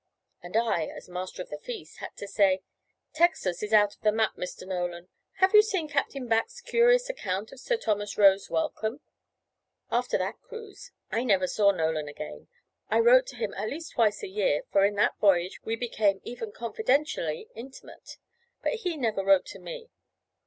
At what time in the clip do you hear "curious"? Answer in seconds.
6.59-7.07